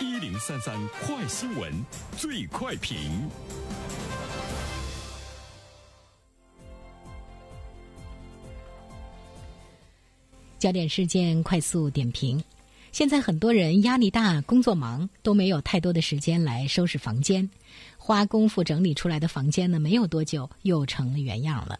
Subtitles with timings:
[0.00, 1.72] 一零三三快新闻，
[2.16, 2.98] 最快评。
[10.58, 12.42] 焦点事件快速点评。
[12.90, 17.48] 现在很多人压力大、工作忙，都没有太多的时间来收拾房间。
[17.96, 21.78] 花功夫整理出来的房间呢，没有多久又成了原样了。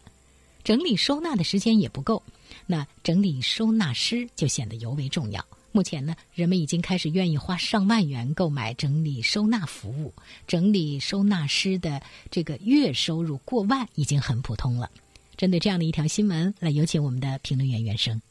[0.63, 2.23] 整理收纳的时间也不够，
[2.65, 5.45] 那整理收纳师就显得尤为重要。
[5.75, 10.13] 目前呢，人们已经开始愿意花上万元购买整理收纳服务，
[10.47, 14.89] 整理收纳师的这个月收入过万已经很普通了。
[15.35, 18.21] 针对这样的一条新闻，来有请我们的评论员袁生。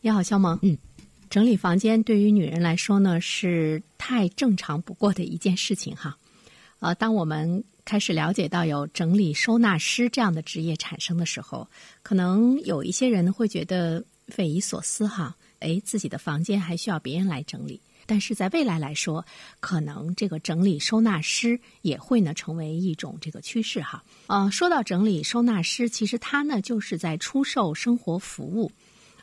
[0.00, 0.56] 你好，肖萌。
[0.62, 0.78] 嗯，
[1.28, 6.16] 整理房间对于女人来说呢，是太正常不过的一件事情哈。
[6.78, 11.66] 呃，当我们开始了解到有整理收纳师这样的职业产生的时候，
[12.04, 15.34] 可能有一些人会觉得匪夷所思哈。
[15.62, 19.24] 哎，自己的房间还需要别人来整理，但是在未来来说，
[19.60, 24.02] 可能这个整理收纳师也会呢成为一种这个趋势哈。
[24.26, 28.70] 呃，说到整理收纳师，其实他呢就是在出售生活服务。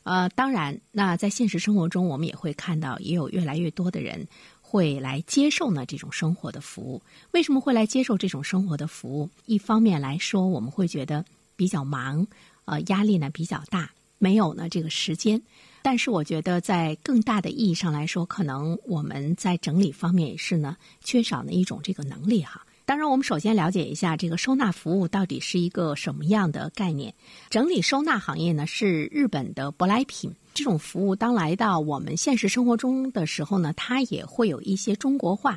[0.04, 4.26] 呃，当然，那在现实生活中，我们也会看到，也有越来越多的人
[4.62, 7.02] 会来接受呢这种生活的服务。
[7.32, 9.30] 为什么会来接受这种生活的服务？
[9.46, 11.24] 一方面来说，我们会觉得
[11.56, 12.26] 比较忙，
[12.66, 15.40] 呃，压力呢比较大，没有呢这个时间。
[15.82, 22.66] 但是我觉得，在更大的意义上来说，可能我们在整理方面也是呢缺少的一种这个能力哈。
[22.86, 27.14] 当然，我们首先了解一下这个收纳服务到底是一个什么样的概念。
[27.50, 35.56] 整理收纳行业呢是日本的舶来品，这种服务当来到我们现实生活中的时候呢，它也会有一些中国化。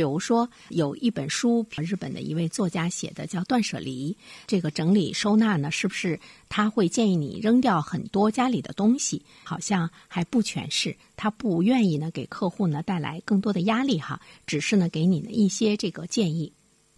[0.00, 4.10] 比如说，有一本书，日本的一位作家写的，叫《断舍离》。
[4.46, 9.20] 这个整理收纳呢，是不是他会建议你扔掉很多家里的东西？
[9.44, 16.50] 好像还不全是，他不愿意呢给客户呢带来更多的压力哈，只是呢给你呢一些这个建议。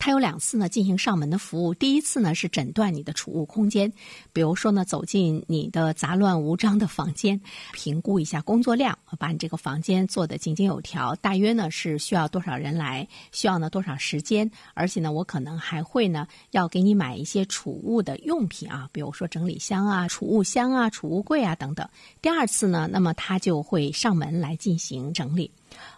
[0.04, 3.92] 他有两次呢进行上门的服务，第一次呢是诊断你的储物空间，
[4.32, 7.40] 比如说呢走进你的杂乱无章的房间，
[7.72, 21.88] 评估一下工作量，把你这个房间做得井井有条，大约呢是需要多少人来，需要呢多少时间，而且呢我可能还会呢要给你买一些储物的用品啊，比如说整理箱啊、储物箱啊、储物柜啊等等。
[22.20, 25.48] 第二次呢，那么他就会上门来进行整理。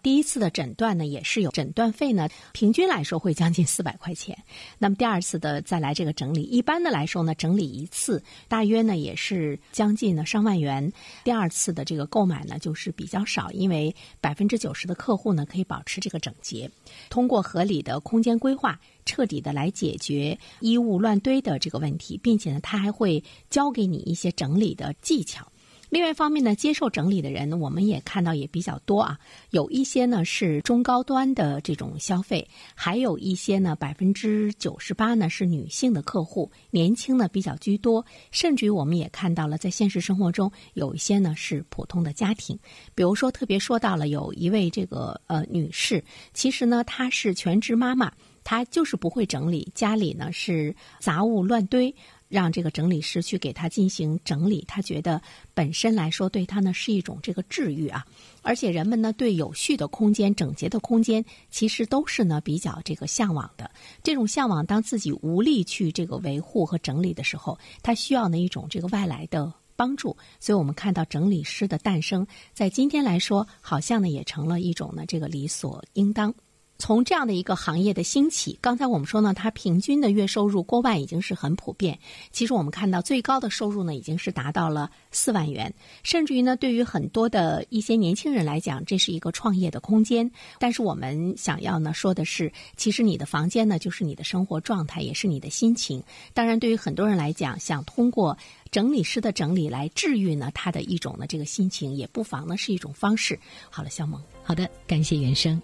[0.02, 4.36] 第一次的诊断呢，也是有诊断费呢，平均来说会将近四百块钱。
[4.78, 10.92] 那么第二次的再来这个整理，一般的来说呢，整理一次大约呢也是将近呢上万元。
[11.24, 16.70] 第二次的这个购买呢就是比较少，因为百分之九十的客户呢可以保持这个整洁，
[17.08, 25.46] 通过合理的空间规划，彻底的来解决衣物乱堆的这个问题，并且呢他还会教给你一些整理的技巧。
[25.94, 29.16] 另外一方面呢，接受整理的人呢，我们也看到也比较多啊。
[29.50, 32.44] 有一些呢是中高端的这种消费，
[32.75, 38.05] 还有一些呢百分之九十八呢是女性的客户，年轻呢比较居多。
[38.32, 42.59] 甚至于我们也看到了，在现实生活中有一些呢是普通的家庭，
[42.97, 48.12] 比如说特别说到了有一位这个呃女士，其实呢她是全职妈妈，
[48.43, 51.94] 她就是不会整理，家里呢是杂物乱堆。
[52.34, 55.22] 让这个整理师去给他进行整理，他觉得
[55.54, 58.04] 本身来说对他呢是一种这个治愈啊。
[58.42, 63.70] 而且人们呢对有序的空间、整洁的空间，其实都是呢比较这个向往的。
[64.02, 70.16] 这种向往，当自己无力去这个维护和整理的时候，他需要呢一种这个外来的帮助。
[70.40, 76.34] 所以我们看到整理师的诞生，在今天来说，好像呢也成了一种呢这个理所应当。
[76.76, 81.98] 从这样的一个行业的兴起，刚才我们说呢，它平均的月收入过万已经是很普遍。
[82.32, 90.28] 其实我们看到最高的收入呢，已经是达到了四万元，甚至于呢，对于很多的一些年轻人来讲，这是一个创业的空间。
[90.58, 96.02] 但是我们想要呢说的是，其实你的房间呢，就是你的生活状态，也是你的心情。
[96.32, 98.36] 当然，对于很多人来讲，想通过
[98.70, 103.38] 整理师的整理来治愈呢他的一种呢这个心情，也不妨呢是一种方式。
[103.70, 105.62] 好了，肖萌，好的，感谢原生。